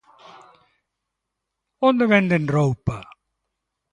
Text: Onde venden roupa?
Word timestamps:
Onde 1.89 2.05
venden 2.13 2.43
roupa? 2.55 2.97